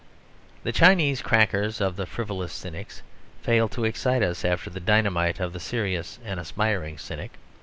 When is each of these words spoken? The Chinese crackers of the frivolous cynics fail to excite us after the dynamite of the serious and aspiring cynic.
The 0.63 0.71
Chinese 0.71 1.21
crackers 1.21 1.79
of 1.79 1.95
the 1.95 2.07
frivolous 2.07 2.51
cynics 2.53 3.03
fail 3.43 3.69
to 3.69 3.85
excite 3.85 4.23
us 4.23 4.43
after 4.43 4.71
the 4.71 4.79
dynamite 4.79 5.39
of 5.39 5.53
the 5.53 5.59
serious 5.59 6.17
and 6.25 6.39
aspiring 6.39 6.97
cynic. 6.97 7.33